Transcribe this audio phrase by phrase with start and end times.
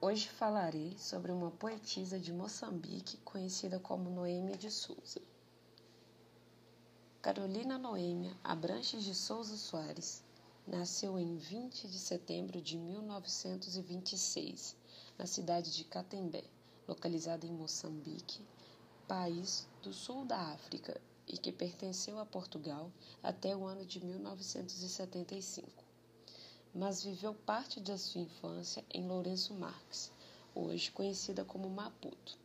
[0.00, 5.20] Hoje falarei sobre uma poetisa de Moçambique conhecida como Noêmia de Souza.
[7.20, 10.22] Carolina Noêmia Abranches de Souza Soares
[10.64, 14.76] nasceu em 20 de setembro de 1926,
[15.18, 16.44] na cidade de Catembé,
[16.86, 18.40] localizada em Moçambique,
[19.08, 22.88] país do sul da África e que pertenceu a Portugal
[23.20, 25.87] até o ano de 1975
[26.74, 30.10] mas viveu parte da sua infância em Lourenço Marques,
[30.54, 32.38] hoje conhecida como Maputo.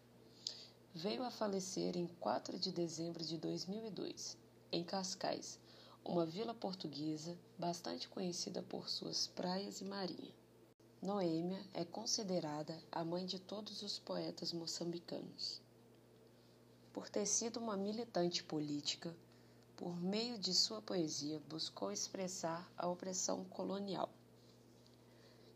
[0.93, 4.37] Veio a falecer em 4 de dezembro de 2002,
[4.71, 5.59] em Cascais,
[6.05, 10.33] uma vila portuguesa bastante conhecida por suas praias e marinha.
[11.01, 15.61] Noêmia é considerada a mãe de todos os poetas moçambicanos.
[16.93, 19.15] Por ter sido uma militante política,
[19.75, 24.09] por meio de sua poesia, buscou expressar a opressão colonial.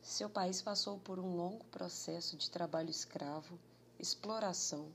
[0.02, 3.60] Seu país passou por um longo processo de trabalho escravo,
[4.00, 4.92] exploração,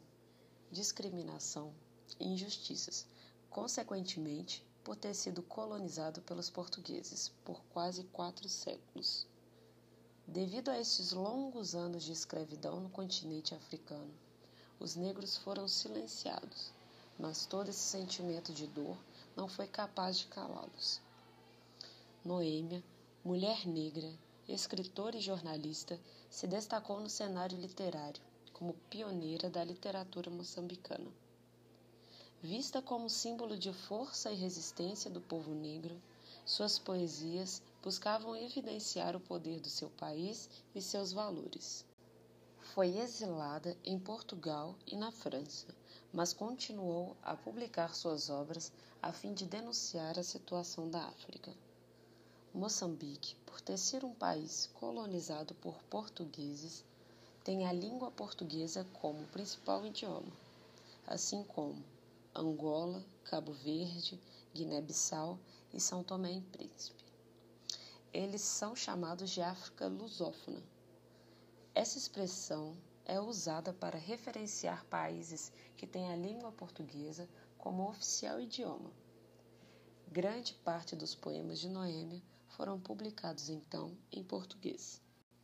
[0.71, 1.73] discriminação
[2.19, 3.07] e injustiças,
[3.49, 9.27] consequentemente, por ter sido colonizado pelos portugueses por quase quatro séculos.
[10.27, 14.13] Devido a estes longos anos de escravidão no continente africano,
[14.81, 16.73] os negros foram silenciados,
[17.19, 18.97] mas todo esse sentimento de dor
[19.37, 21.01] não foi capaz de calá-los.
[22.25, 22.83] Noêmia,
[23.25, 24.13] mulher negra,
[24.49, 25.99] escritora e jornalista,
[26.31, 31.11] se destacou no cenário literário como pioneira da literatura moçambicana.
[32.43, 36.01] Vista como símbolo de força e resistência do povo negro,
[36.45, 41.85] suas poesias buscavam evidenciar o poder do seu país e seus valores.
[42.75, 45.67] Foi exilada em Portugal e na França,
[46.13, 51.53] mas continuou a publicar suas obras a fim de denunciar a situação da África.
[52.53, 56.85] Moçambique, por ter sido um país colonizado por portugueses,
[57.43, 60.33] tem a língua portuguesa como principal idioma,
[61.07, 61.83] assim como
[62.35, 64.21] Angola, Cabo Verde,
[64.55, 65.39] Guiné-Bissau
[65.73, 67.03] e São Tomé e Príncipe.
[68.13, 70.63] Eles são chamados de África lusófona
[71.75, 78.91] essa expressão é usada para referenciar países que têm a língua portuguesa como oficial idioma.
[80.11, 85.01] Grande parte dos poemas de Noêmia foram publicados então em português.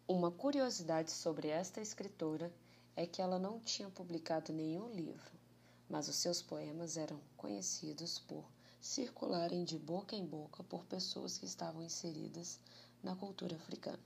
[0.06, 2.52] Uma curiosidade sobre esta escritora
[2.96, 5.32] é que ela não tinha publicado nenhum livro,
[5.88, 8.44] mas os seus poemas eram conhecidos por
[8.80, 12.60] circularem de boca em boca por pessoas que estavam inseridas
[13.02, 14.02] na cultura africana.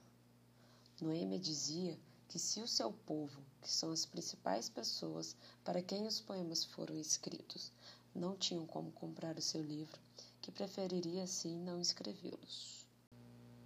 [1.01, 1.99] Noêmia dizia
[2.33, 6.97] que se o seu povo, que são as principais pessoas para quem os poemas foram
[6.97, 7.71] escritos,
[8.15, 10.01] não tinham como comprar o seu livro,
[10.41, 12.89] que preferiria assim não escrevê-los.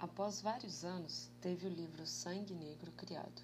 [0.00, 3.40] Após vários anos, teve o livro Sangue Negro criado.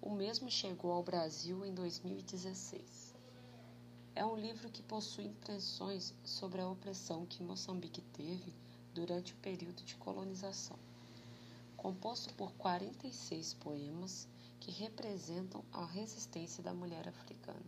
[0.00, 3.12] O mesmo chegou ao Brasil em 2016.
[4.14, 8.54] É um livro que possui impressões sobre a opressão que Moçambique teve
[8.94, 10.78] durante o período de colonização
[11.78, 14.26] composto por 46 poemas
[14.58, 17.64] que representam a resistência da mulher africana.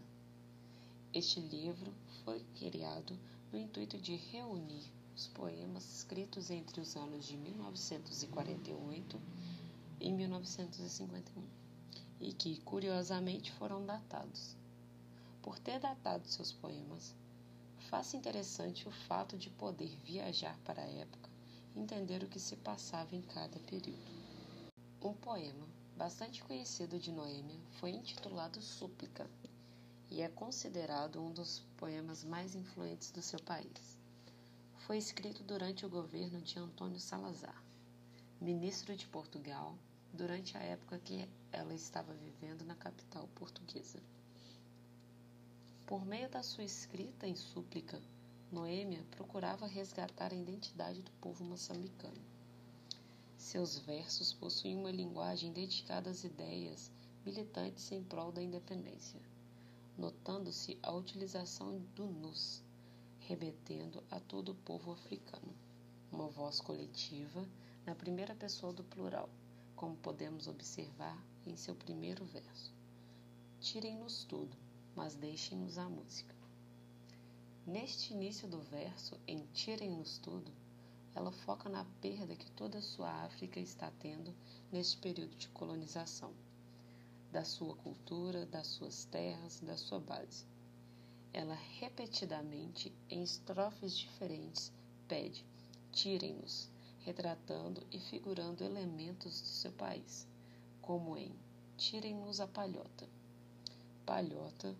[1.14, 1.94] Este livro
[2.24, 3.16] foi criado
[3.52, 4.82] no intuito de reunir
[5.14, 9.20] os poemas escritos entre os anos de 1948
[10.00, 11.44] e 1951
[12.20, 14.56] e que, curiosamente, foram datados.
[15.40, 17.14] Por ter datado seus poemas,
[17.88, 21.29] faz interessante o fato de poder viajar para a época
[21.76, 24.20] entender o que se passava em cada período.
[25.02, 25.66] Um poema
[25.96, 29.28] bastante conhecido de Noêmia foi intitulado Súplica
[30.10, 33.98] e é considerado um dos poemas mais influentes do seu país.
[34.78, 37.62] Foi escrito durante o governo de Antônio Salazar,
[38.40, 39.76] ministro de Portugal,
[40.12, 44.02] durante a época que ela estava vivendo na capital portuguesa.
[45.86, 48.00] Por meio da sua escrita em súplica,
[48.52, 52.20] Noêmia procurava resgatar a identidade do povo moçambicano.
[53.38, 56.90] Seus versos possuem uma linguagem dedicada às ideias
[57.24, 59.20] militantes em prol da independência,
[59.96, 62.60] notando-se a utilização do nus,
[63.20, 65.54] remetendo a todo o povo africano,
[66.10, 67.46] uma voz coletiva
[67.86, 69.28] na primeira pessoa do plural,
[69.76, 72.74] como podemos observar em seu primeiro verso.
[73.60, 74.56] Tirem-nos tudo,
[74.96, 76.39] mas deixem-nos a música.
[77.70, 80.50] Neste início do verso, em Tirem-nos tudo,
[81.14, 84.34] ela foca na perda que toda a sua África está tendo
[84.72, 86.32] neste período de colonização,
[87.30, 90.44] da sua cultura, das suas terras, da sua base.
[91.32, 94.72] Ela repetidamente, em estrofes diferentes,
[95.06, 95.46] pede:
[95.92, 96.68] tirem-nos,
[97.04, 100.26] retratando e figurando elementos de seu país,
[100.82, 101.32] como em
[101.76, 103.08] Tirem-nos a palhota.
[104.04, 104.74] Palhota,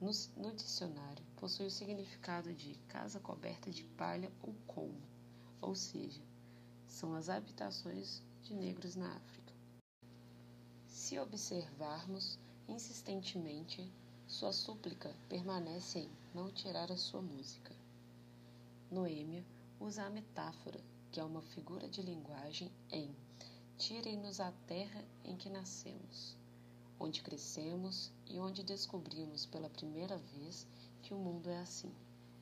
[0.00, 5.02] no, no dicionário, possui o significado de casa coberta de palha ou colmo,
[5.60, 6.22] ou seja,
[6.86, 9.52] são as habitações de negros na África.
[10.86, 12.38] Se observarmos
[12.68, 13.90] insistentemente,
[14.26, 17.74] sua súplica permanece em não tirar a sua música.
[18.90, 19.44] Noêmia
[19.80, 20.80] usa a metáfora,
[21.12, 23.14] que é uma figura de linguagem, em
[23.78, 26.34] Tirem-nos a terra em que nascemos,
[26.98, 30.66] onde crescemos e onde descobrimos pela primeira vez
[31.02, 31.92] que o mundo é assim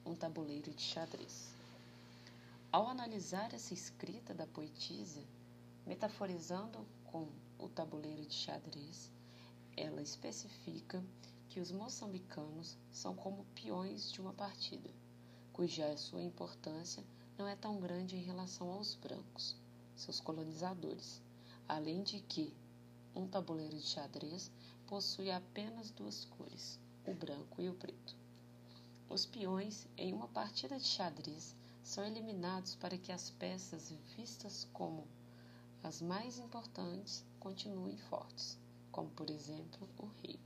[0.06, 1.54] um tabuleiro de xadrez.
[2.70, 5.22] Ao analisar essa escrita da poetisa,
[5.86, 7.28] metaforizando com
[7.58, 9.10] o tabuleiro de xadrez,
[9.76, 11.02] ela especifica
[11.48, 14.90] que os moçambicanos são como peões de uma partida,
[15.52, 17.04] cuja sua importância
[17.38, 19.56] não é tão grande em relação aos brancos,
[19.96, 21.20] seus colonizadores,
[21.68, 22.52] além de que
[23.14, 24.50] um tabuleiro de xadrez
[24.86, 28.16] possui apenas duas cores, o branco e o preto.
[29.08, 35.06] Os peões em uma partida de xadrez são eliminados para que as peças vistas como
[35.82, 38.58] as mais importantes continuem fortes,
[38.90, 40.38] como por exemplo o rei.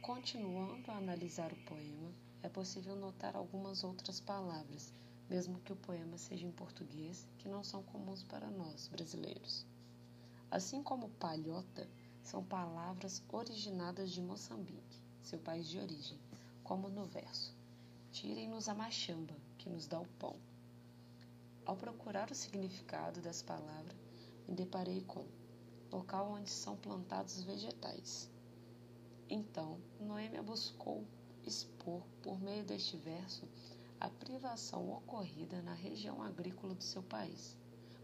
[0.00, 2.12] Continuando a analisar o poema,
[2.42, 4.92] é possível notar algumas outras palavras
[5.28, 9.66] mesmo que o poema seja em português, que não são comuns para nós, brasileiros.
[10.50, 11.86] Assim como palhota,
[12.22, 16.18] são palavras originadas de Moçambique, seu país de origem,
[16.64, 17.54] como no verso:
[18.12, 20.36] Tirem-nos a machamba, que nos dá o pão.
[21.66, 23.94] Ao procurar o significado dessa palavra,
[24.48, 25.26] me deparei com
[25.92, 28.30] local onde são plantados vegetais.
[29.28, 31.04] Então, Noêmia buscou
[31.44, 33.46] expor, por meio deste verso,
[34.00, 37.54] a privação ocorrida na região agrícola do seu país,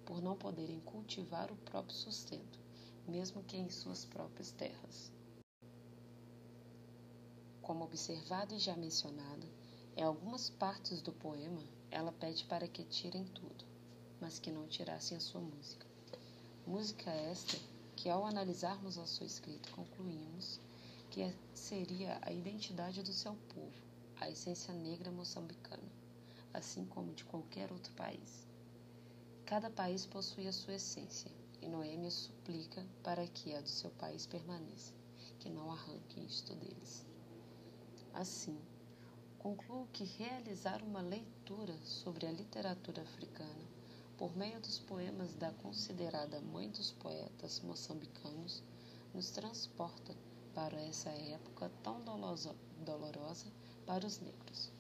[0.05, 2.59] por não poderem cultivar o próprio sustento,
[3.07, 5.13] mesmo que em suas próprias terras.
[7.63, 9.47] Como observado e já mencionado,
[9.97, 13.65] em algumas partes do poema ela pede para que tirem tudo,
[14.21, 15.87] mas que não tirassem a sua música.
[16.67, 17.57] Música esta
[17.97, 20.61] que, ao analisarmos a sua escrita, concluímos
[21.11, 23.73] que seria a identidade do seu povo,
[24.21, 25.93] a essência negra moçambicana,
[26.53, 28.54] assim como de qualquer outro país.
[29.47, 31.31] Cada país possui a sua essência,
[31.61, 34.95] e Noêmia suplica para que a do seu país permaneça,
[35.39, 37.05] que não arranque isto deles.
[38.15, 38.59] Assim,
[39.39, 43.65] concluo que realizar uma leitura sobre a literatura africana
[44.17, 48.63] por meio dos poemas da considerada mãe dos poetas moçambicanos
[49.13, 50.17] nos transporta
[50.55, 52.55] para essa época tão dolorosa
[53.85, 54.73] para os negros,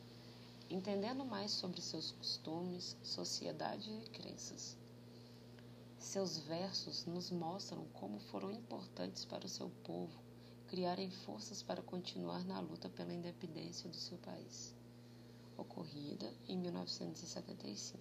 [0.70, 4.76] entendendo mais sobre seus costumes, sociedade e crenças.
[5.99, 10.25] Seus versos nos mostram como foram importantes para o seu povo
[10.66, 14.75] criarem forças para continuar na luta pela independência do seu país,
[15.56, 17.99] ocorrida em 1975.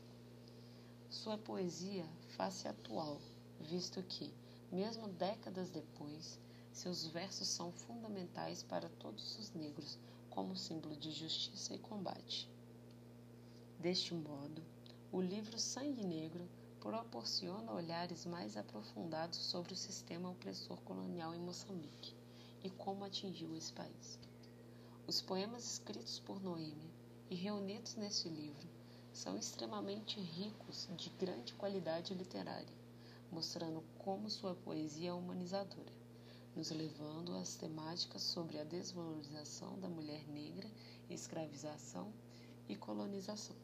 [1.10, 3.22] Sua poesia faz-se atual,
[3.60, 4.34] visto que,
[4.72, 6.40] mesmo décadas depois,
[6.72, 10.00] seus versos são fundamentais para todos os negros
[10.34, 12.50] como símbolo de justiça e combate.
[13.78, 14.64] Deste modo,
[15.12, 16.50] o livro Sangue Negro
[16.80, 22.16] proporciona olhares mais aprofundados sobre o sistema opressor colonial em Moçambique
[22.64, 24.18] e como atingiu esse país.
[25.06, 26.92] Os poemas escritos por Noêmia
[27.30, 28.68] e reunidos nesse livro
[29.14, 32.76] são extremamente ricos de grande qualidade literária,
[33.32, 36.03] mostrando como sua poesia é humanizadora
[36.56, 40.70] nos levando às temáticas sobre a desvalorização da mulher negra,
[41.10, 42.14] escravização
[42.70, 43.63] e colonização.